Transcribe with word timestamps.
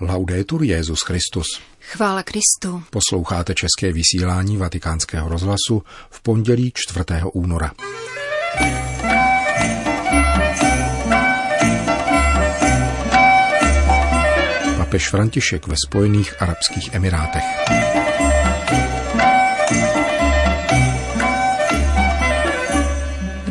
Laudetur 0.00 0.62
Jezus 0.62 1.00
Christus. 1.02 1.46
Chvála 1.80 2.22
Kristu. 2.22 2.82
Posloucháte 2.90 3.54
české 3.54 3.92
vysílání 3.92 4.56
Vatikánského 4.56 5.28
rozhlasu 5.28 5.82
v 6.10 6.22
pondělí 6.22 6.72
4. 6.74 7.04
února. 7.32 7.72
Papež 14.76 15.08
František 15.08 15.66
ve 15.66 15.74
Spojených 15.86 16.42
Arabských 16.42 16.94
Emirátech. 16.94 17.44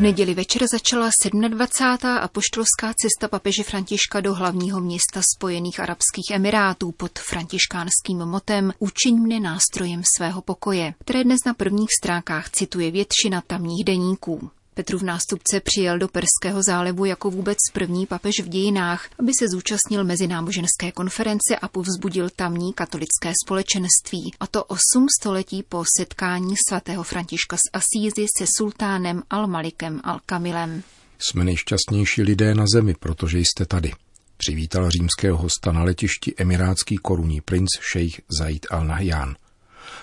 Neděli 0.02 0.34
večer 0.34 0.68
začala 0.72 1.10
27. 1.50 2.08
apoštolská 2.22 2.94
cesta 3.02 3.28
papeže 3.28 3.64
Františka 3.64 4.22
do 4.22 4.34
hlavního 4.34 4.82
města 4.82 5.22
Spojených 5.38 5.80
Arabských 5.80 6.32
Emirátů 6.32 6.92
pod 6.92 7.20
františkánským 7.20 8.18
motem 8.18 8.74
Učiň 8.80 9.16
mne 9.22 9.40
nástrojem 9.40 10.02
svého 10.18 10.42
pokoje, 10.42 10.94
které 11.00 11.24
dnes 11.24 11.40
na 11.46 11.54
prvních 11.54 11.90
stránkách 12.02 12.50
cituje 12.50 12.92
většina 12.92 13.42
tamních 13.48 13.84
deníků. 13.84 14.50
Petrův 14.76 15.02
nástupce 15.02 15.60
přijel 15.60 15.98
do 16.00 16.08
Perského 16.08 16.64
zálivu 16.64 17.06
jako 17.06 17.32
vůbec 17.32 17.58
první 17.74 18.06
papež 18.06 18.40
v 18.40 18.48
dějinách, 18.48 19.10
aby 19.20 19.32
se 19.40 19.46
zúčastnil 19.48 20.04
mezináboženské 20.04 20.92
konference 20.92 21.56
a 21.62 21.68
povzbudil 21.68 22.30
tamní 22.36 22.74
katolické 22.74 23.34
společenství, 23.46 24.34
a 24.40 24.48
to 24.48 24.64
osm 24.64 25.06
století 25.22 25.64
po 25.64 25.84
setkání 25.98 26.56
svatého 26.70 27.04
Františka 27.04 27.58
z 27.58 27.62
Asízy 27.74 28.26
se 28.38 28.46
sultánem 28.58 29.24
Al-Malikem 29.30 30.00
Al-Kamilem. 30.02 30.82
Jsme 31.20 31.44
nejšťastnější 31.44 32.22
lidé 32.22 32.56
na 32.56 32.66
zemi, 32.74 32.94
protože 33.00 33.40
jste 33.40 33.66
tady. 33.66 33.92
Přivítal 34.38 34.90
římského 34.90 35.38
hosta 35.38 35.72
na 35.72 35.84
letišti 35.84 36.34
emirátský 36.38 36.98
korunní 36.98 37.42
princ 37.42 37.70
šejch 37.82 38.22
Zaid 38.40 38.66
al-Nahyan. 38.72 39.36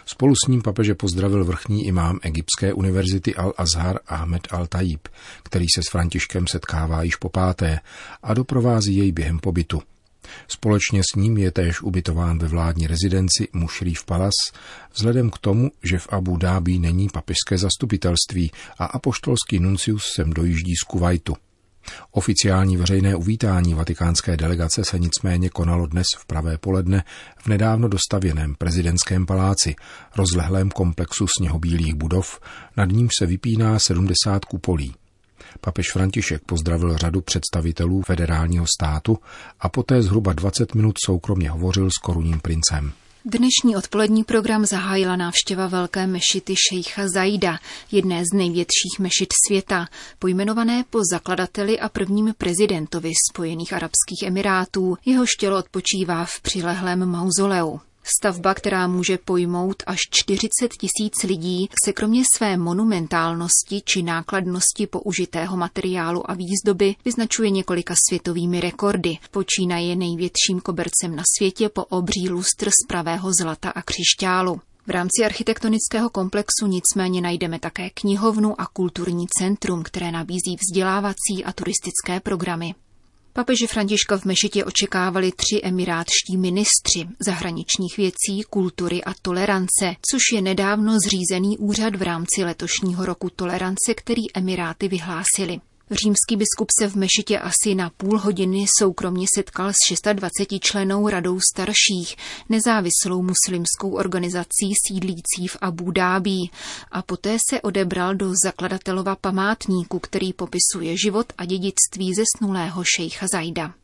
Spolu 0.07 0.35
s 0.45 0.49
ním 0.49 0.63
papeže 0.63 0.95
pozdravil 0.95 1.45
vrchní 1.45 1.87
imám 1.87 2.19
Egyptské 2.23 2.73
univerzity 2.73 3.35
Al-Azhar 3.35 3.99
Ahmed 4.07 4.43
Al-Tajib, 4.51 5.09
který 5.43 5.67
se 5.75 5.83
s 5.83 5.91
Františkem 5.91 6.47
setkává 6.47 7.03
již 7.03 7.17
po 7.17 7.29
páté 7.29 7.81
a 8.23 8.35
doprovází 8.35 8.97
jej 8.97 9.13
během 9.13 9.39
pobytu. 9.39 9.83
Společně 10.49 11.03
s 11.03 11.17
ním 11.17 11.39
je 11.39 11.51
též 11.51 11.83
ubytován 11.83 12.39
ve 12.39 12.49
vládní 12.49 12.87
rezidenci 12.87 13.49
Mushrif 13.53 14.05
Palace, 14.05 14.53
vzhledem 14.95 15.31
k 15.31 15.39
tomu, 15.39 15.71
že 15.83 15.99
v 15.99 16.09
Abu 16.09 16.37
Dhabi 16.37 16.79
není 16.79 17.09
papežské 17.09 17.59
zastupitelství 17.59 18.51
a 18.79 18.85
apoštolský 18.85 19.59
nuncius 19.59 20.03
sem 20.15 20.31
dojíždí 20.31 20.75
z 20.77 20.83
Kuwaitu. 20.83 21.37
Oficiální 22.11 22.77
veřejné 22.77 23.15
uvítání 23.17 23.75
vatikánské 23.75 24.37
delegace 24.37 24.85
se 24.85 24.99
nicméně 24.99 25.49
konalo 25.49 25.87
dnes 25.87 26.07
v 26.19 26.27
pravé 26.27 26.59
poledne 26.59 27.05
v 27.39 27.47
nedávno 27.47 27.89
dostavěném 27.89 28.55
prezidentském 28.55 29.27
paláci, 29.27 29.75
rozlehlém 30.17 30.71
komplexu 30.71 31.27
sněhobílých 31.39 31.95
budov, 31.95 32.41
nad 32.77 32.85
ním 32.85 33.09
se 33.19 33.27
vypíná 33.27 33.79
70 33.79 34.45
kupolí. 34.45 34.95
Papež 35.61 35.93
František 35.93 36.43
pozdravil 36.47 36.99
řadu 36.99 37.21
představitelů 37.21 38.03
federálního 38.03 38.67
státu 38.79 39.19
a 39.61 39.69
poté 39.69 40.03
zhruba 40.03 40.33
20 40.33 40.75
minut 40.75 40.95
soukromně 41.05 41.51
hovořil 41.51 41.91
s 41.91 41.99
korunním 42.03 42.41
princem. 42.41 42.93
Dnešní 43.25 43.77
odpolední 43.77 44.25
program 44.25 44.67
zahájila 44.67 45.17
návštěva 45.17 45.67
velké 45.67 46.07
mešity 46.07 46.55
šejcha 46.69 47.09
Zaida, 47.09 47.59
jedné 47.93 48.25
z 48.25 48.37
největších 48.37 48.99
mešit 48.99 49.29
světa, 49.47 49.89
pojmenované 50.19 50.85
po 50.91 50.99
zakladateli 51.13 51.81
a 51.81 51.89
prvním 51.89 52.35
prezidentovi 52.39 53.11
Spojených 53.33 53.73
Arabských 53.73 54.23
Emirátů. 54.27 54.97
Jeho 55.05 55.25
tělo 55.41 55.59
odpočívá 55.59 56.25
v 56.25 56.41
přilehlém 56.41 57.07
mauzoleu. 57.07 57.81
Stavba, 58.05 58.55
která 58.55 58.87
může 58.87 59.19
pojmout 59.19 59.83
až 59.87 59.99
40 60.11 60.69
tisíc 60.69 61.23
lidí, 61.25 61.69
se 61.85 61.93
kromě 61.93 62.23
své 62.37 62.57
monumentálnosti 62.57 63.83
či 63.85 64.03
nákladnosti 64.03 64.87
použitého 64.87 65.57
materiálu 65.57 66.31
a 66.31 66.35
výzdoby 66.35 66.95
vyznačuje 67.05 67.51
několika 67.51 67.95
světovými 68.09 68.61
rekordy. 68.61 69.19
Počínaje 69.31 69.97
největším 69.97 70.61
kobercem 70.63 71.17
na 71.17 71.23
světě 71.39 71.69
po 71.69 71.85
obří 71.85 72.29
lustr 72.29 72.71
z 72.71 72.87
pravého 72.89 73.31
zlata 73.41 73.71
a 73.71 73.83
křišťálu. 73.83 74.61
V 74.87 74.91
rámci 74.91 75.25
architektonického 75.25 76.11
komplexu 76.11 76.67
nicméně 76.67 77.21
najdeme 77.21 77.59
také 77.59 77.91
knihovnu 77.91 78.61
a 78.61 78.67
kulturní 78.67 79.27
centrum, 79.39 79.83
které 79.83 80.13
nabízí 80.13 80.57
vzdělávací 80.61 81.45
a 81.45 81.53
turistické 81.53 82.21
programy. 82.21 82.75
Papeže 83.35 83.67
Františka 83.67 84.19
v 84.19 84.25
Mešitě 84.25 84.65
očekávali 84.65 85.33
tři 85.33 85.61
emirátští 85.63 86.37
ministři 86.37 87.09
zahraničních 87.27 87.97
věcí, 87.97 88.43
kultury 88.51 89.05
a 89.05 89.15
tolerance, 89.23 89.97
což 90.11 90.23
je 90.33 90.43
nedávno 90.43 90.93
zřízený 91.07 91.59
úřad 91.59 91.97
v 91.97 92.03
rámci 92.03 92.45
letošního 92.45 93.07
roku 93.07 93.31
tolerance, 93.31 93.95
který 93.95 94.23
Emiráty 94.35 94.89
vyhlásili. 94.89 95.61
Římský 95.91 96.37
biskup 96.37 96.69
se 96.81 96.89
v 96.89 96.95
mešitě 96.95 97.39
asi 97.39 97.75
na 97.75 97.91
půl 97.91 98.19
hodiny 98.19 98.65
soukromně 98.79 99.27
setkal 99.35 99.73
s 99.73 100.03
26 100.13 100.61
členou 100.61 101.09
radou 101.09 101.41
starších, 101.53 102.17
nezávislou 102.49 103.23
muslimskou 103.23 103.91
organizací 103.91 104.73
sídlící 104.87 105.49
v 105.49 105.57
Abu 105.61 105.91
Dhabi 105.91 106.39
a 106.91 107.03
poté 107.03 107.37
se 107.51 107.61
odebral 107.61 108.15
do 108.15 108.33
zakladatelova 108.45 109.17
památníku, 109.17 109.99
který 109.99 110.33
popisuje 110.33 110.97
život 110.97 111.33
a 111.39 111.45
dědictví 111.45 112.13
zesnulého 112.15 112.85
šejcha 112.97 113.27
Zajda. 113.33 113.75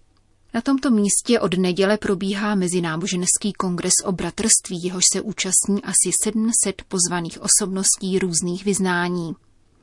Na 0.55 0.61
tomto 0.61 0.91
místě 0.91 1.41
od 1.41 1.59
neděle 1.59 1.99
probíhá 1.99 2.55
mezináboženský 2.55 3.53
kongres 3.53 3.93
o 4.05 4.13
bratrství, 4.13 4.83
jehož 4.83 5.05
se 5.13 5.21
účastní 5.21 5.83
asi 5.83 6.11
700 6.25 6.83
pozvaných 6.89 7.39
osobností 7.41 8.19
různých 8.19 8.65
vyznání. 8.65 9.35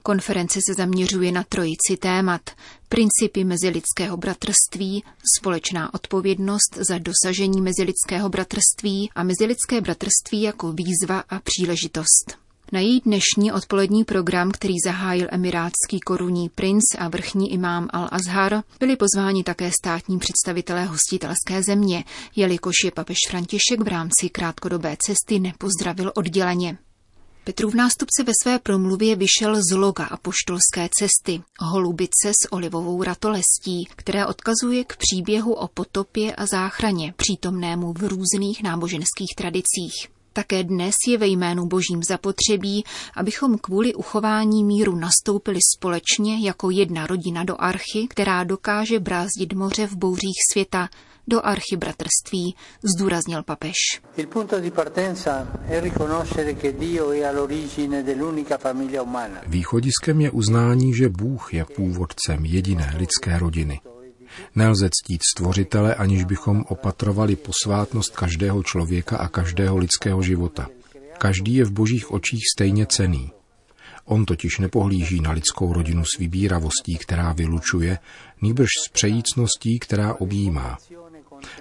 Konference 0.05 0.59
se 0.67 0.73
zaměřuje 0.73 1.31
na 1.31 1.43
trojici 1.43 1.97
témat. 1.99 2.41
Principy 2.89 3.43
mezilidského 3.43 4.17
bratrství, 4.17 5.03
společná 5.39 5.93
odpovědnost 5.93 6.77
za 6.89 6.97
dosažení 6.97 7.61
mezilidského 7.61 8.29
bratrství 8.29 9.09
a 9.15 9.23
mezilidské 9.23 9.81
bratrství 9.81 10.41
jako 10.41 10.71
výzva 10.71 11.23
a 11.29 11.39
příležitost. 11.39 12.37
Na 12.71 12.79
její 12.79 12.99
dnešní 12.99 13.51
odpolední 13.51 14.03
program, 14.03 14.51
který 14.51 14.73
zahájil 14.85 15.27
emirátský 15.31 15.99
korunní 15.99 16.49
princ 16.49 16.83
a 16.97 17.07
vrchní 17.07 17.53
imám 17.53 17.87
Al-Azhar, 17.93 18.63
byli 18.79 18.95
pozváni 18.95 19.43
také 19.43 19.71
státní 19.81 20.19
představitelé 20.19 20.85
hostitelské 20.85 21.63
země, 21.63 22.03
jelikož 22.35 22.75
je 22.85 22.91
papež 22.91 23.17
František 23.29 23.81
v 23.81 23.87
rámci 23.87 24.29
krátkodobé 24.31 24.97
cesty 24.99 25.39
nepozdravil 25.39 26.11
odděleně. 26.15 26.77
Petrův 27.45 27.73
nástupce 27.73 28.23
ve 28.23 28.31
své 28.43 28.59
promluvě 28.59 29.15
vyšel 29.15 29.55
z 29.55 29.75
loga 29.75 30.05
apoštolské 30.05 30.89
cesty, 30.99 31.41
holubice 31.59 32.31
s 32.43 32.51
olivovou 32.51 33.03
ratolestí, 33.03 33.87
která 33.95 34.27
odkazuje 34.27 34.83
k 34.83 34.95
příběhu 34.97 35.53
o 35.53 35.67
potopě 35.67 36.35
a 36.35 36.45
záchraně, 36.45 37.13
přítomnému 37.17 37.93
v 37.93 38.03
různých 38.03 38.63
náboženských 38.63 39.35
tradicích. 39.37 40.07
Také 40.33 40.63
dnes 40.63 40.95
je 41.07 41.17
ve 41.17 41.27
jménu 41.27 41.65
božím 41.65 42.03
zapotřebí, 42.03 42.83
abychom 43.15 43.57
kvůli 43.57 43.93
uchování 43.93 44.63
míru 44.63 44.95
nastoupili 44.95 45.59
společně 45.77 46.47
jako 46.47 46.69
jedna 46.69 47.07
rodina 47.07 47.43
do 47.43 47.55
archy, 47.61 48.07
která 48.09 48.43
dokáže 48.43 48.99
brázdit 48.99 49.53
moře 49.53 49.87
v 49.87 49.95
bouřích 49.95 50.39
světa, 50.51 50.89
do 51.27 51.45
archibratrství, 51.45 52.55
zdůraznil 52.95 53.43
papež. 53.43 53.73
Východiskem 59.47 60.21
je 60.21 60.31
uznání, 60.31 60.93
že 60.93 61.09
Bůh 61.09 61.53
je 61.53 61.65
původcem 61.65 62.45
jediné 62.45 62.93
lidské 62.97 63.39
rodiny. 63.39 63.79
Nelze 64.55 64.89
ctít 64.89 65.21
stvořitele, 65.35 65.95
aniž 65.95 66.23
bychom 66.23 66.63
opatrovali 66.67 67.35
posvátnost 67.35 68.15
každého 68.15 68.63
člověka 68.63 69.17
a 69.17 69.27
každého 69.27 69.77
lidského 69.77 70.21
života. 70.21 70.67
Každý 71.17 71.55
je 71.55 71.65
v 71.65 71.71
božích 71.71 72.11
očích 72.11 72.41
stejně 72.55 72.85
cený. 72.85 73.31
On 74.05 74.25
totiž 74.25 74.59
nepohlíží 74.59 75.21
na 75.21 75.31
lidskou 75.31 75.73
rodinu 75.73 76.03
s 76.05 76.17
vybíravostí, 76.17 76.97
která 76.97 77.33
vylučuje, 77.33 77.99
nýbrž 78.41 78.69
s 78.85 78.89
přejícností, 78.89 79.79
která 79.79 80.13
objímá. 80.13 80.77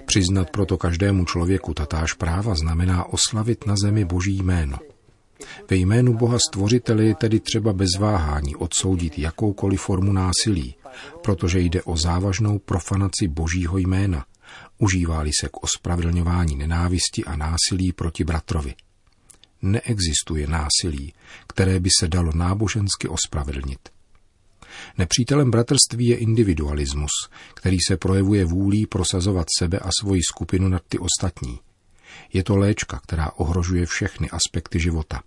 Přiznat 0.04 0.50
proto 0.50 0.76
každému 0.76 1.24
člověku 1.24 1.74
tatáž 1.74 2.12
práva 2.12 2.54
znamená 2.54 3.04
oslavit 3.04 3.66
na 3.66 3.74
zemi 3.82 4.04
boží 4.04 4.36
jméno. 4.36 4.78
Ve 5.70 5.76
jménu 5.76 6.14
Boha 6.14 6.38
stvořiteli 6.38 7.06
je 7.06 7.14
tedy 7.14 7.40
třeba 7.40 7.72
bez 7.72 7.96
váhání 7.98 8.56
odsoudit 8.56 9.18
jakoukoliv 9.18 9.80
formu 9.80 10.12
násilí, 10.12 10.74
protože 11.22 11.60
jde 11.60 11.82
o 11.82 11.96
závažnou 11.96 12.58
profanaci 12.58 13.28
božího 13.28 13.78
jména, 13.78 14.24
užívá 14.78 15.24
se 15.40 15.48
k 15.48 15.62
ospravedlňování 15.62 16.56
nenávisti 16.56 17.24
a 17.24 17.36
násilí 17.36 17.92
proti 17.92 18.24
bratrovi. 18.24 18.74
Neexistuje 19.62 20.46
násilí, 20.46 21.12
které 21.46 21.80
by 21.80 21.90
se 22.00 22.08
dalo 22.08 22.32
nábožensky 22.34 23.08
ospravedlnit. 23.08 23.88
Nepřítelem 24.98 25.50
bratrství 25.50 26.06
je 26.06 26.16
individualismus, 26.16 27.10
který 27.54 27.76
se 27.88 27.96
projevuje 27.96 28.44
vůlí 28.44 28.86
prosazovat 28.86 29.46
sebe 29.58 29.78
a 29.78 29.90
svoji 30.00 30.22
skupinu 30.22 30.68
nad 30.68 30.82
ty 30.88 30.98
ostatní. 30.98 31.60
Je 32.32 32.44
to 32.44 32.56
léčka, 32.56 33.00
která 33.02 33.30
ohrožuje 33.36 33.86
všechny 33.86 34.30
aspekty 34.30 34.80
života. 34.80 35.22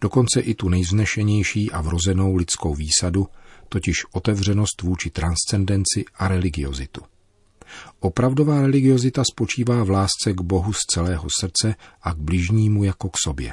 Dokonce 0.00 0.40
i 0.40 0.54
tu 0.54 0.68
nejznešenější 0.68 1.70
a 1.70 1.80
vrozenou 1.80 2.36
lidskou 2.36 2.74
výsadu, 2.74 3.28
totiž 3.68 3.96
otevřenost 4.12 4.82
vůči 4.82 5.10
transcendenci 5.10 6.04
a 6.14 6.28
religiozitu. 6.28 7.00
Opravdová 8.00 8.60
religiozita 8.60 9.22
spočívá 9.32 9.84
v 9.84 9.90
lásce 9.90 10.32
k 10.32 10.40
Bohu 10.40 10.72
z 10.72 10.80
celého 10.94 11.30
srdce 11.40 11.74
a 12.02 12.14
k 12.14 12.18
bližnímu 12.18 12.84
jako 12.84 13.08
k 13.08 13.16
sobě. 13.24 13.52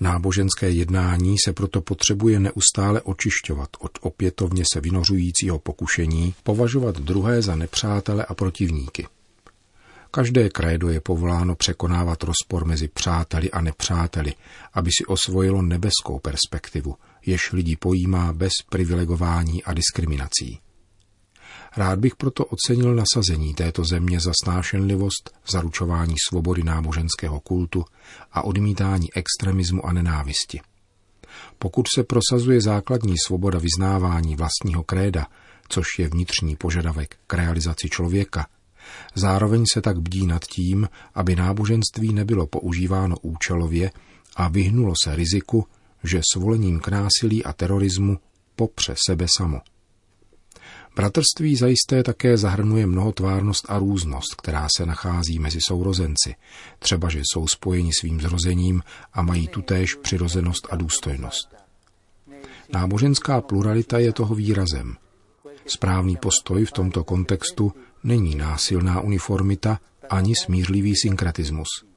Náboženské 0.00 0.70
jednání 0.70 1.36
se 1.44 1.52
proto 1.52 1.80
potřebuje 1.80 2.40
neustále 2.40 3.00
očišťovat 3.00 3.68
od 3.78 3.98
opětovně 4.00 4.64
se 4.72 4.80
vynořujícího 4.80 5.58
pokušení 5.58 6.34
považovat 6.42 7.00
druhé 7.00 7.42
za 7.42 7.56
nepřátele 7.56 8.24
a 8.24 8.34
protivníky. 8.34 9.06
Každé 10.10 10.48
krédo 10.48 10.88
je 10.88 11.00
povoláno 11.00 11.54
překonávat 11.54 12.22
rozpor 12.22 12.64
mezi 12.64 12.88
přáteli 12.88 13.50
a 13.50 13.60
nepřáteli, 13.60 14.34
aby 14.74 14.90
si 14.90 15.06
osvojilo 15.06 15.62
nebeskou 15.62 16.18
perspektivu, 16.18 16.96
jež 17.26 17.52
lidi 17.52 17.76
pojímá 17.76 18.32
bez 18.32 18.52
privilegování 18.70 19.64
a 19.64 19.72
diskriminací. 19.74 20.58
Rád 21.76 21.98
bych 21.98 22.16
proto 22.16 22.44
ocenil 22.44 22.94
nasazení 22.94 23.54
této 23.54 23.84
země 23.84 24.20
za 24.20 24.32
snášenlivost, 24.44 25.30
zaručování 25.50 26.14
svobody 26.28 26.62
náboženského 26.62 27.40
kultu 27.40 27.84
a 28.32 28.42
odmítání 28.44 29.06
extremismu 29.14 29.86
a 29.86 29.92
nenávisti. 29.92 30.60
Pokud 31.58 31.86
se 31.94 32.04
prosazuje 32.04 32.60
základní 32.60 33.14
svoboda 33.26 33.58
vyznávání 33.58 34.36
vlastního 34.36 34.82
kréda, 34.82 35.26
což 35.68 35.86
je 35.98 36.08
vnitřní 36.08 36.56
požadavek 36.56 37.16
k 37.26 37.34
realizaci 37.34 37.88
člověka, 37.88 38.46
zároveň 39.14 39.64
se 39.72 39.80
tak 39.80 40.00
bdí 40.00 40.26
nad 40.26 40.44
tím, 40.44 40.88
aby 41.14 41.36
náboženství 41.36 42.12
nebylo 42.12 42.46
používáno 42.46 43.16
účelově 43.22 43.90
a 44.36 44.48
vyhnulo 44.48 44.94
se 45.04 45.16
riziku, 45.16 45.66
že 46.04 46.20
svolením 46.32 46.80
k 46.80 46.88
násilí 46.88 47.44
a 47.44 47.52
terorismu 47.52 48.18
popře 48.56 48.94
sebe 49.08 49.26
samo. 49.36 49.60
Bratrství 50.96 51.56
zajisté 51.56 52.02
také 52.02 52.36
zahrnuje 52.36 52.86
mnohotvárnost 52.86 53.66
a 53.68 53.78
různost, 53.78 54.34
která 54.34 54.68
se 54.76 54.86
nachází 54.86 55.38
mezi 55.38 55.58
sourozenci, 55.60 56.34
třeba 56.78 57.08
že 57.08 57.20
jsou 57.20 57.46
spojeni 57.46 57.92
svým 58.00 58.20
zrozením 58.20 58.82
a 59.12 59.22
mají 59.22 59.48
tutéž 59.48 59.94
přirozenost 59.94 60.68
a 60.70 60.76
důstojnost. 60.76 61.48
Náboženská 62.72 63.40
pluralita 63.40 63.98
je 63.98 64.12
toho 64.12 64.34
výrazem. 64.34 64.96
Správný 65.66 66.16
postoj 66.16 66.64
v 66.64 66.72
tomto 66.72 67.04
kontextu 67.04 67.72
není 68.04 68.34
násilná 68.34 69.00
uniformita 69.00 69.80
ani 70.10 70.34
smířlivý 70.36 70.96
synkratismus– 70.96 71.68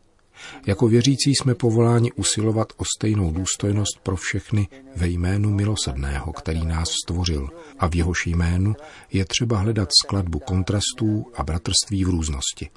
jako 0.65 0.88
věřící 0.88 1.36
jsme 1.36 1.56
povoláni 1.56 2.12
usilovat 2.12 2.74
o 2.77 2.83
stejnou 2.97 3.31
důstojnost 3.31 4.00
pro 4.03 4.15
všechny 4.15 4.68
ve 4.95 5.07
jménu 5.07 5.50
milosrdného, 5.50 6.33
který 6.33 6.65
nás 6.65 6.89
stvořil 7.06 7.50
a 7.80 7.88
v 7.88 7.95
jehož 7.95 8.27
jménu 8.27 8.75
je 9.12 9.25
třeba 9.25 9.57
hledat 9.57 9.89
skladbu 10.06 10.39
kontrastů 10.39 11.25
a 11.36 11.44
bratrství 11.44 12.06
v 12.06 12.09
různosti. 12.09 12.69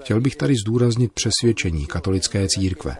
Chtěl 0.00 0.20
bych 0.20 0.36
tady 0.36 0.54
zdůraznit 0.54 1.12
přesvědčení 1.12 1.86
katolické 1.86 2.48
církve. 2.48 2.96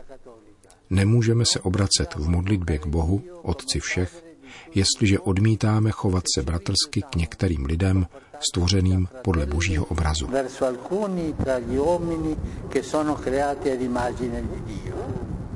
Nemůžeme 0.91 1.45
se 1.45 1.61
obracet 1.61 2.15
v 2.15 2.29
modlitbě 2.29 2.79
k 2.79 2.87
Bohu, 2.87 3.23
Otci 3.43 3.81
všech, 3.81 4.26
jestliže 4.75 5.19
odmítáme 5.19 5.91
chovat 5.91 6.25
se 6.35 6.43
bratrsky 6.43 7.03
k 7.11 7.17
některým 7.17 7.65
lidem, 7.65 8.07
stvořeným 8.41 9.09
podle 9.23 9.47
božího 9.47 9.85
obrazu. 9.85 10.29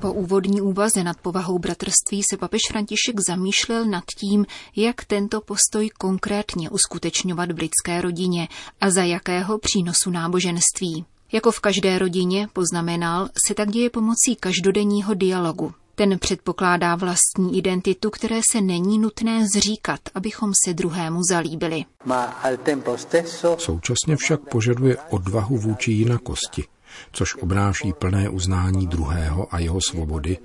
Po 0.00 0.12
úvodní 0.12 0.60
úvaze 0.60 1.04
nad 1.04 1.16
povahou 1.16 1.58
bratrství 1.58 2.22
se 2.30 2.36
papež 2.36 2.60
František 2.68 3.20
zamýšlel 3.28 3.84
nad 3.84 4.04
tím, 4.20 4.46
jak 4.76 5.04
tento 5.04 5.40
postoj 5.40 5.90
konkrétně 5.98 6.70
uskutečňovat 6.70 7.52
v 7.52 7.58
lidské 7.58 8.00
rodině 8.00 8.48
a 8.80 8.90
za 8.90 9.02
jakého 9.02 9.58
přínosu 9.58 10.10
náboženství. 10.10 11.04
Jako 11.32 11.50
v 11.50 11.60
každé 11.60 11.98
rodině, 11.98 12.48
poznamenal, 12.52 13.28
se 13.48 13.54
tak 13.54 13.70
děje 13.70 13.90
pomocí 13.90 14.36
každodenního 14.40 15.14
dialogu. 15.14 15.72
Ten 15.94 16.18
předpokládá 16.18 16.96
vlastní 16.96 17.58
identitu, 17.58 18.10
které 18.10 18.40
se 18.52 18.60
není 18.60 18.98
nutné 18.98 19.46
zříkat, 19.54 20.00
abychom 20.14 20.52
se 20.64 20.74
druhému 20.74 21.20
zalíbili. 21.30 21.84
Současně 23.58 24.16
však 24.16 24.40
požaduje 24.40 24.96
odvahu 25.10 25.58
vůči 25.58 25.92
jinakosti, 25.92 26.64
což 27.12 27.36
obnáší 27.36 27.92
plné 27.92 28.28
uznání 28.28 28.86
druhého 28.86 29.54
a 29.54 29.58
jeho 29.58 29.80
svobody 29.80 30.38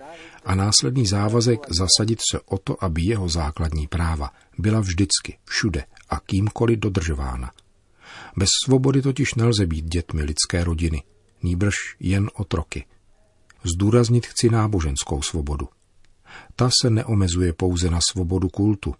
a 0.45 0.55
následný 0.55 1.07
závazek 1.07 1.59
zasadit 1.79 2.19
se 2.31 2.39
o 2.45 2.57
to, 2.57 2.83
aby 2.83 3.01
jeho 3.01 3.29
základní 3.29 3.87
práva 3.87 4.31
byla 4.57 4.79
vždycky, 4.79 5.37
všude 5.45 5.83
a 6.09 6.19
kýmkoliv 6.19 6.79
dodržována. 6.79 7.51
Bez 8.37 8.49
svobody 8.65 9.01
totiž 9.01 9.35
nelze 9.35 9.65
být 9.65 9.85
dětmi 9.85 10.23
lidské 10.23 10.63
rodiny, 10.63 11.03
nýbrž 11.43 11.75
jen 11.99 12.29
otroky– 12.33 12.85
Zdůraznit 13.65 14.25
chci 14.25 14.49
náboženskou 14.49 15.21
svobodu. 15.21 15.67
Ta 16.55 16.69
se 16.81 16.89
neomezuje 16.89 17.53
pouze 17.53 17.89
na 17.89 17.99
svobodu 18.11 18.49
kultu, 18.49 18.95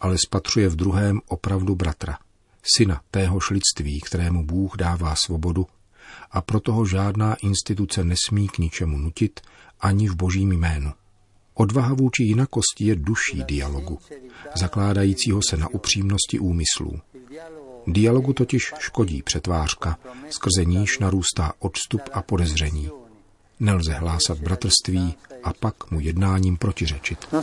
ale 0.00 0.16
spatřuje 0.18 0.68
v 0.68 0.76
druhém 0.76 1.20
opravdu 1.28 1.74
bratra, 1.74 2.18
syna 2.76 3.00
téhož 3.10 3.50
lidství, 3.50 4.00
kterému 4.00 4.46
Bůh 4.46 4.76
dává 4.76 5.14
svobodu 5.14 5.66
a 6.30 6.40
proto 6.40 6.72
ho 6.72 6.86
žádná 6.86 7.34
instituce 7.34 8.04
nesmí 8.04 8.48
k 8.48 8.58
ničemu 8.58 8.98
nutit 8.98 9.40
ani 9.80 10.08
v 10.08 10.16
božím 10.16 10.52
jménu. 10.52 10.92
Odvaha 11.54 11.94
vůči 11.94 12.22
jinakosti 12.22 12.84
je 12.84 12.96
duší 12.96 13.44
dialogu, 13.44 13.98
zakládajícího 14.56 15.40
se 15.50 15.56
na 15.56 15.68
upřímnosti 15.68 16.38
úmyslů. 16.38 17.00
Dialogu 17.86 18.32
totiž 18.32 18.72
škodí 18.78 19.22
přetvářka, 19.22 19.98
skrze 20.30 20.64
níž 20.64 20.98
narůstá 20.98 21.52
odstup 21.58 22.02
a 22.12 22.22
podezření. 22.22 22.90
Nelze 23.60 23.92
hlásat 23.92 24.38
bratrství 24.38 25.14
a 25.44 25.52
pak 25.52 25.90
mu 25.90 26.00
jednáním 26.00 26.56
protiřečit. 26.56 27.18
E 27.32 27.42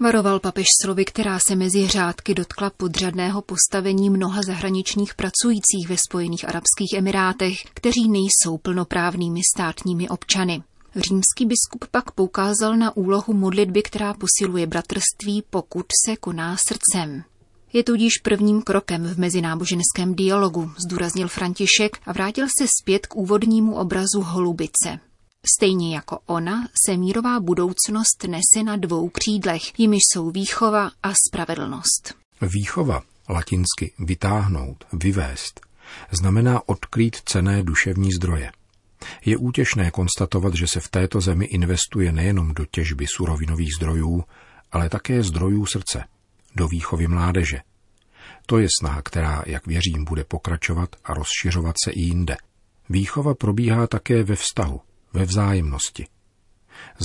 Varoval 0.00 0.40
papež 0.40 0.66
slovy, 0.82 1.04
která 1.04 1.38
se 1.38 1.56
mezi 1.56 1.86
řádky 1.86 2.34
dotkla 2.34 2.70
podřadného 2.76 3.42
postavení 3.42 4.10
mnoha 4.10 4.40
zahraničních 4.46 5.14
pracujících 5.14 5.88
ve 5.88 5.96
Spojených 6.08 6.48
Arabských 6.48 6.92
Emirátech, 6.96 7.56
kteří 7.74 8.08
nejsou 8.08 8.58
plnoprávnými 8.58 9.40
státními 9.56 10.08
občany. 10.08 10.62
Římský 10.96 11.46
biskup 11.46 11.84
pak 11.90 12.10
poukázal 12.10 12.76
na 12.76 12.96
úlohu 12.96 13.32
modlitby, 13.32 13.82
která 13.82 14.14
posiluje 14.14 14.66
bratrství, 14.66 15.42
pokud 15.50 15.86
se 16.06 16.16
koná 16.16 16.56
srdcem. 16.56 17.24
Je 17.72 17.84
tudíž 17.84 18.12
prvním 18.22 18.62
krokem 18.62 19.04
v 19.14 19.18
mezináboženském 19.18 20.14
dialogu, 20.14 20.72
zdůraznil 20.86 21.28
František 21.28 21.98
a 22.06 22.12
vrátil 22.12 22.46
se 22.58 22.66
zpět 22.80 23.06
k 23.06 23.16
úvodnímu 23.16 23.74
obrazu 23.74 24.20
holubice. 24.20 24.98
Stejně 25.56 25.94
jako 25.94 26.18
ona 26.26 26.68
se 26.86 26.96
mírová 26.96 27.40
budoucnost 27.40 28.24
nese 28.26 28.64
na 28.64 28.76
dvou 28.76 29.08
křídlech, 29.08 29.62
jimiž 29.78 30.00
jsou 30.12 30.30
výchova 30.30 30.90
a 31.02 31.12
spravedlnost. 31.28 32.14
Výchova, 32.40 33.02
latinsky 33.28 33.92
vytáhnout, 33.98 34.84
vyvést, 34.92 35.60
znamená 36.10 36.68
odkrýt 36.68 37.16
cené 37.24 37.62
duševní 37.62 38.12
zdroje. 38.12 38.52
Je 39.24 39.36
útěšné 39.36 39.90
konstatovat, 39.90 40.54
že 40.54 40.66
se 40.66 40.80
v 40.80 40.88
této 40.88 41.20
zemi 41.20 41.44
investuje 41.44 42.12
nejenom 42.12 42.54
do 42.54 42.66
těžby 42.66 43.06
surovinových 43.06 43.74
zdrojů, 43.78 44.24
ale 44.72 44.88
také 44.88 45.22
zdrojů 45.22 45.66
srdce– 45.66 46.04
do 46.56 46.68
výchovy 46.68 47.08
mládeže. 47.08 47.60
To 48.46 48.58
je 48.58 48.68
snaha, 48.80 49.02
která, 49.02 49.42
jak 49.46 49.66
věřím, 49.66 50.04
bude 50.04 50.24
pokračovat 50.24 50.96
a 51.04 51.14
rozšiřovat 51.14 51.76
se 51.84 51.90
i 51.90 52.00
jinde. 52.00 52.36
Výchova 52.88 53.34
probíhá 53.34 53.86
také 53.86 54.22
ve 54.22 54.36
vztahu, 54.36 54.80
ve 55.12 55.24
vzájemnosti. 55.24 56.06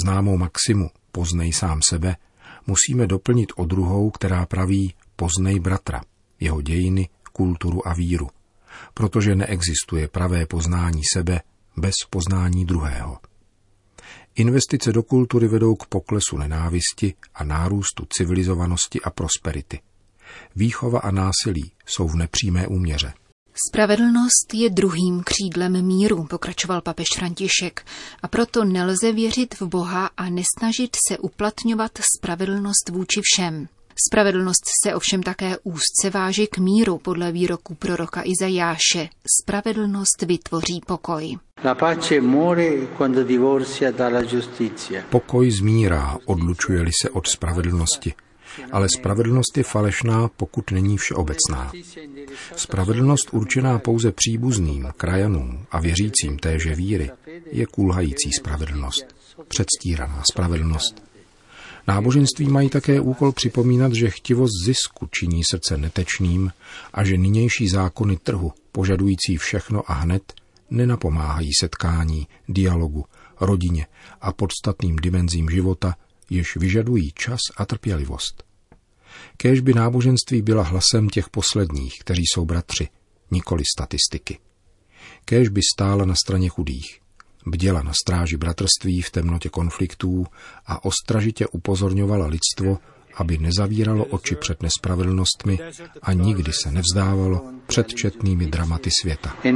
Známou 0.04 0.38
maximu 0.38 0.90
poznej 1.12 1.54
sám 1.54 1.80
sebe 1.90 2.16
musíme 2.68 3.08
doplnit 3.08 3.52
o 3.56 3.66
druhou, 3.66 4.10
která 4.10 4.46
praví 4.46 4.94
poznej 5.16 5.60
bratra, 5.60 6.02
jeho 6.40 6.62
dějiny, 6.62 7.10
kulturu 7.32 7.88
a 7.88 7.94
víru, 7.94 8.30
protože 8.94 9.36
neexistuje 9.36 10.08
pravé 10.08 10.46
poznání 10.46 11.02
sebe 11.14 11.42
bez 11.78 11.96
poznání 12.10 12.66
druhého. 12.66 13.18
Investice 14.38 14.92
do 14.92 15.04
kultury 15.04 15.48
vedou 15.48 15.76
k 15.76 15.86
poklesu 15.86 16.38
nenávisti 16.38 17.14
a 17.36 17.44
nárůstu 17.44 18.06
civilizovanosti 18.10 19.02
a 19.02 19.10
prosperity. 19.10 19.80
Výchova 20.56 21.00
a 21.00 21.12
násilí 21.12 21.72
jsou 21.86 22.08
v 22.08 22.16
nepřímé 22.16 22.68
úměře. 22.68 23.14
Spravedlnost 23.70 24.54
je 24.54 24.70
druhým 24.70 25.24
křídlem 25.26 25.82
míru, 25.86 26.24
pokračoval 26.24 26.82
papež 26.82 27.08
František, 27.16 27.86
a 28.22 28.28
proto 28.28 28.64
nelze 28.64 29.12
věřit 29.12 29.56
v 29.60 29.62
Boha 29.62 30.10
a 30.18 30.30
nesnažit 30.30 30.98
se 31.08 31.18
uplatňovat 31.18 31.92
spravedlnost 32.18 32.90
vůči 32.90 33.22
všem. 33.24 33.68
Spravedlnost 34.06 34.64
se 34.84 34.96
ovšem 34.96 35.24
také 35.24 35.58
úzce 35.64 36.10
váže 36.14 36.48
k 36.48 36.58
míru 36.58 36.98
podle 36.98 37.32
výroku 37.32 37.76
proroka 37.76 38.22
Izajáše. 38.26 39.10
Spravedlnost 39.42 40.22
vytvoří 40.22 40.82
pokoj. 40.88 41.38
Pokoj 45.10 45.52
zmírá, 45.52 46.18
odlučuje-li 46.26 46.92
se 47.02 47.10
od 47.10 47.28
spravedlnosti. 47.28 48.14
Ale 48.72 48.88
spravedlnost 48.90 49.58
je 49.58 49.64
falešná, 49.64 50.28
pokud 50.38 50.72
není 50.72 50.98
všeobecná. 50.98 51.72
Spravedlnost 52.56 53.30
určená 53.32 53.80
pouze 53.80 54.12
příbuzným, 54.12 54.88
krajanům 54.98 55.66
a 55.72 55.80
věřícím 55.80 56.40
téže 56.40 56.76
víry 56.76 57.12
je 57.52 57.66
kulhající 57.66 58.34
spravedlnost, 58.34 59.06
předstíraná 59.48 60.24
spravedlnost. 60.32 61.07
Náboženství 61.88 62.48
mají 62.48 62.70
také 62.70 63.00
úkol 63.00 63.32
připomínat, 63.32 63.94
že 63.94 64.10
chtivost 64.10 64.66
zisku 64.66 65.08
činí 65.12 65.44
srdce 65.44 65.78
netečným 65.78 66.52
a 66.94 67.04
že 67.04 67.18
nynější 67.18 67.68
zákony 67.68 68.18
trhu, 68.18 68.54
požadující 68.72 69.38
všechno 69.38 69.92
a 69.92 69.94
hned, 69.94 70.34
nenapomáhají 70.70 71.52
setkání, 71.60 72.28
dialogu, 72.50 73.06
rodině 73.42 73.88
a 74.22 74.34
podstatným 74.34 74.96
dimenzím 74.96 75.50
života, 75.50 75.96
jež 76.30 76.58
vyžadují 76.58 77.12
čas 77.16 77.40
a 77.58 77.66
trpělivost. 77.66 78.44
Kéž 79.38 79.60
by 79.60 79.74
náboženství 79.74 80.42
byla 80.42 80.64
hlasem 80.64 81.10
těch 81.10 81.30
posledních, 81.30 82.00
kteří 82.00 82.24
jsou 82.26 82.46
bratři, 82.46 82.88
nikoli 83.32 83.64
statistiky. 83.78 84.40
Kéž 85.26 85.50
by 85.50 85.62
stála 85.76 86.06
na 86.06 86.16
straně 86.16 86.50
chudých, 86.50 87.00
bděla 87.46 87.82
na 87.82 87.94
stráži 88.04 88.38
bratrství 88.38 89.02
v 89.02 89.12
temnotě 89.12 89.50
konfliktů 89.50 90.26
a 90.66 90.86
ostražitě 90.86 91.48
upozorňovala 91.48 92.28
lidstvo, 92.28 92.78
aby 93.18 93.38
nezavíralo 93.38 94.06
oči 94.06 94.36
před 94.36 94.64
nespravedlnostmi 94.64 95.60
a 96.02 96.14
nikdy 96.14 96.52
se 96.54 96.72
nevzdávalo 96.72 97.42
před 97.68 97.88
četnými 97.88 98.46
dramaty 98.46 98.90
světa. 99.02 99.36
E 99.44 99.54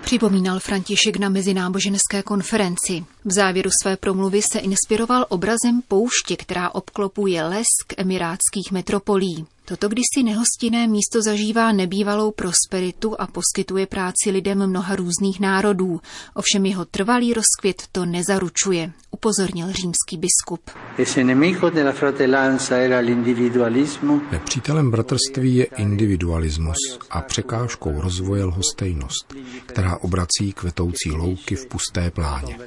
Připomínal 0.00 0.60
František 0.60 1.16
na 1.16 1.28
mezináboženské 1.28 2.22
konferenci. 2.22 3.04
V 3.24 3.32
závěru 3.32 3.70
své 3.82 3.96
promluvy 3.96 4.42
se 4.52 4.58
inspiroval 4.58 5.26
obrazem 5.28 5.82
pouště, 5.88 6.36
která 6.36 6.70
obklopuje 6.70 7.42
lesk 7.42 7.94
emirátských 7.96 8.72
metropolí. 8.72 9.46
Toto 9.68 9.88
kdysi 9.88 10.22
nehostinné 10.24 10.86
místo 10.86 11.22
zažívá 11.22 11.72
nebývalou 11.72 12.30
prosperitu 12.30 13.20
a 13.20 13.26
poskytuje 13.26 13.86
práci 13.86 14.30
lidem 14.30 14.66
mnoha 14.66 14.96
různých 14.96 15.40
národů. 15.40 16.00
Ovšem 16.34 16.66
jeho 16.66 16.84
trvalý 16.84 17.34
rozkvět 17.34 17.82
to 17.92 18.06
nezaručuje, 18.06 18.92
upozornil 19.10 19.72
římský 19.72 20.16
biskup. 20.16 20.70
Nepřítelem 24.32 24.90
bratrství 24.90 25.56
je 25.56 25.64
individualismus 25.64 26.98
a 27.10 27.20
překážkou 27.20 28.00
rozvoje 28.00 28.44
lhostejnost, 28.44 29.34
která 29.66 29.96
obrací 29.96 30.52
kvetoucí 30.52 31.10
louky 31.10 31.56
v 31.56 31.66
pusté 31.66 32.10
pláně. 32.10 32.58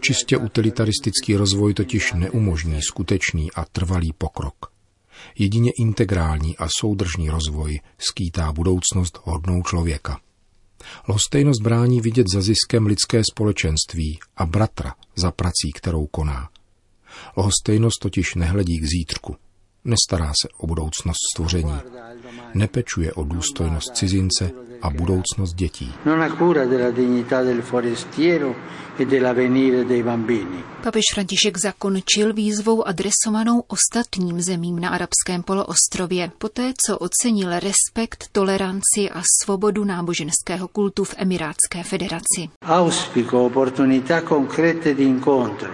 Čistě 0.00 0.36
utilitaristický 0.36 1.36
rozvoj 1.36 1.74
totiž 1.74 2.12
neumožní 2.12 2.82
skutečný 2.82 3.52
a 3.52 3.64
trvalý 3.64 4.12
pokrok. 4.18 4.77
Jedině 5.38 5.70
integrální 5.78 6.56
a 6.56 6.68
soudržný 6.80 7.30
rozvoj 7.30 7.80
skýtá 7.98 8.52
budoucnost 8.52 9.18
hodnou 9.22 9.62
člověka. 9.62 10.20
Lhostejnost 11.08 11.62
brání 11.62 12.00
vidět 12.00 12.26
za 12.34 12.40
ziskem 12.42 12.86
lidské 12.86 13.22
společenství 13.32 14.18
a 14.36 14.46
bratra 14.46 14.94
za 15.16 15.30
prací, 15.30 15.72
kterou 15.74 16.06
koná. 16.06 16.48
Lhostejnost 17.36 18.00
totiž 18.02 18.34
nehledí 18.34 18.78
k 18.78 18.84
zítřku, 18.84 19.36
nestará 19.84 20.32
se 20.42 20.48
o 20.58 20.66
budoucnost 20.66 21.18
stvoření, 21.34 21.74
nepečuje 22.54 23.12
o 23.12 23.24
důstojnost 23.24 23.96
cizince 23.96 24.52
a 24.82 24.90
budoucnost 24.90 25.54
dětí. 25.54 25.94
Papež 30.82 31.02
František 31.14 31.58
zakončil 31.58 32.32
výzvou 32.32 32.88
adresovanou 32.88 33.60
ostatním 33.68 34.40
zemím 34.42 34.80
na 34.80 34.88
arabském 34.88 35.42
poloostrově, 35.42 36.30
poté 36.38 36.72
co 36.86 36.98
ocenil 36.98 37.50
respekt, 37.50 38.28
toleranci 38.32 39.10
a 39.12 39.22
svobodu 39.42 39.84
náboženského 39.84 40.68
kultu 40.68 41.04
v 41.04 41.14
Emirátské 41.16 41.82
federaci. 41.82 42.48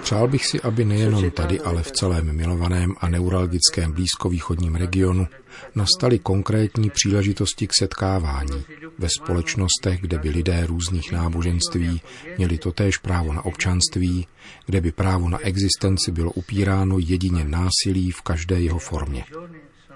Přál 0.03 0.29
bych 0.29 0.47
si, 0.47 0.61
aby 0.61 0.85
nejenom 0.85 1.31
tady, 1.31 1.61
ale 1.61 1.83
v 1.83 1.93
celém 1.93 2.37
milovaném 2.37 2.95
a 3.01 3.09
neuralgickém 3.09 3.93
blízkovýchodním 3.93 4.75
regionu 4.75 5.27
nastaly 5.75 6.19
konkrétní 6.19 6.91
příležitosti 6.91 7.67
k 7.67 7.71
setkávání 7.79 8.65
ve 8.99 9.09
společnostech, 9.09 10.01
kde 10.01 10.19
by 10.19 10.31
lidé 10.31 10.67
různých 10.67 11.13
náboženství 11.13 12.01
měli 12.37 12.59
totéž 12.59 12.99
právo 12.99 13.33
na 13.33 13.45
občanství, 13.45 14.27
kde 14.67 14.81
by 14.81 14.93
právo 14.93 15.29
na 15.29 15.39
existenci 15.39 16.13
bylo 16.13 16.33
upíráno 16.33 16.99
jedině 16.99 17.45
násilí 17.45 18.11
v 18.11 18.23
každé 18.23 18.61
jeho 18.61 18.79
formě. 18.79 19.25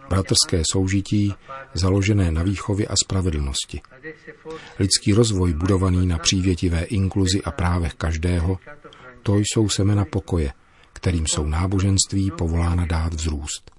Bratrské 0.09 0.63
soužití 0.73 1.35
založené 1.75 2.31
na 2.31 2.43
výchově 2.43 2.87
a 2.87 2.95
spravedlnosti. 3.05 3.81
Lidský 4.79 5.13
rozvoj 5.13 5.53
budovaný 5.53 6.07
na 6.07 6.19
přívětivé 6.19 6.83
inkluzi 6.83 7.43
a 7.43 7.51
právech 7.51 7.95
každého, 7.95 8.59
to 9.23 9.37
jsou 9.37 9.69
semena 9.69 10.05
pokoje, 10.05 10.53
kterým 10.93 11.27
jsou 11.27 11.47
náboženství 11.47 12.31
povolána 12.31 12.87
dát 12.87 13.15
vzrůst. 13.15 13.78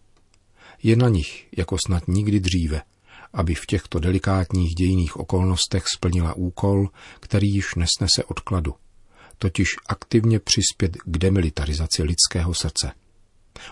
Je 0.83 0.95
na 0.95 1.09
nich, 1.09 1.48
jako 1.57 1.77
snad 1.86 2.07
nikdy 2.07 2.39
dříve, 2.39 2.81
aby 3.33 3.55
v 3.55 3.65
těchto 3.65 4.00
delikátních 4.00 4.75
dějiných 4.75 5.17
okolnostech 5.17 5.83
splnila 5.95 6.33
úkol, 6.33 6.89
který 7.19 7.48
již 7.48 7.75
nesnese 7.75 8.24
odkladu, 8.27 8.74
totiž 9.38 9.67
aktivně 9.88 10.39
přispět 10.39 10.98
k 11.05 11.17
demilitarizaci 11.17 12.03
lidského 12.03 12.53
srdce. 12.53 12.91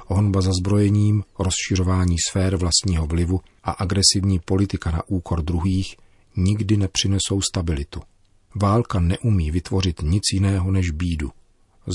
Honba 0.08 0.42
za 0.42 0.52
zbrojením, 0.60 1.24
rozšiřování 1.40 2.16
sfér 2.30 2.56
vlastního 2.56 3.08
vlivu 3.08 3.42
a 3.64 3.72
agresivní 3.72 4.40
politika 4.40 4.92
na 4.92 5.02
úkor 5.08 5.42
druhých 5.42 5.96
nikdy 6.36 6.78
nepřinesou 6.78 7.42
stabilitu. 7.42 8.02
Válka 8.56 9.00
neumí 9.00 9.52
vytvořit 9.52 10.02
nic 10.02 10.24
jiného 10.34 10.72
než 10.72 10.92
bídu. 10.92 11.32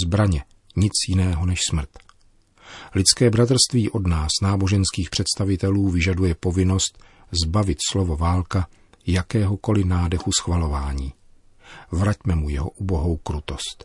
Zbraně 0.04 0.44
nic 0.76 0.92
jiného 1.08 1.46
než 1.46 1.60
smrt. 1.70 1.88
Lidské 2.94 3.30
bratrství 3.30 3.90
od 3.90 4.06
nás, 4.06 4.30
náboženských 4.42 5.10
představitelů, 5.10 5.90
vyžaduje 5.90 6.34
povinnost 6.34 6.98
zbavit 7.44 7.78
slovo 7.90 8.16
válka 8.16 8.68
jakéhokoliv 9.06 9.86
nádechu 9.86 10.30
schvalování. 10.40 11.12
Vraťme 11.90 12.34
mu 12.34 12.48
jeho 12.48 12.70
ubohou 12.70 13.16
krutost. 13.16 13.84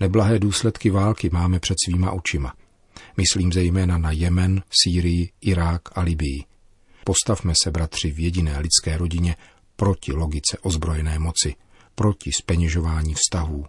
Neblahé 0.00 0.38
důsledky 0.38 0.90
války 0.90 1.30
máme 1.32 1.60
před 1.60 1.76
svýma 1.84 2.10
očima. 2.10 2.54
Myslím 3.16 3.52
zejména 3.52 3.98
na 3.98 4.10
Jemen, 4.10 4.62
Sýrii, 4.82 5.32
Irák 5.40 5.98
a 5.98 6.00
Libii. 6.00 6.44
Postavme 7.04 7.52
se, 7.62 7.70
bratři, 7.70 8.10
v 8.10 8.18
jediné 8.18 8.58
lidské 8.58 8.98
rodině 8.98 9.36
proti 9.76 10.12
logice 10.12 10.58
ozbrojené 10.62 11.18
moci, 11.18 11.54
proti 11.94 12.30
speněžování 12.32 13.14
vztahů, 13.14 13.64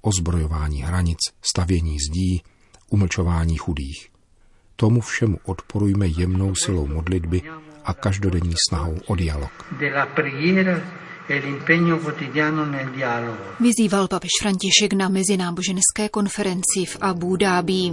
ozbrojování 0.00 0.82
hranic, 0.82 1.18
stavění 1.42 1.96
zdí, 2.10 2.42
umlčování 2.90 3.56
chudých. 3.56 4.08
Tomu 4.76 5.00
všemu 5.00 5.38
odporujme 5.44 6.06
jemnou 6.06 6.54
silou 6.54 6.86
modlitby 6.86 7.42
a 7.84 7.94
každodenní 7.94 8.54
snahou 8.68 8.96
o 9.06 9.14
dialog. 9.14 9.50
E 9.80 9.92
Vyzýval 13.60 14.08
papež 14.08 14.30
František 14.42 14.92
na 14.92 15.08
mezináboženské 15.08 16.08
konferenci 16.08 16.84
v 16.88 16.96
Abu 17.00 17.36
Dhabi. 17.36 17.92